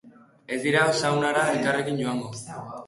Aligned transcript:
Ez 0.55 0.57
dira 0.63 0.81
saunara 1.03 1.45
elkarrekin 1.53 2.05
joango. 2.05 2.37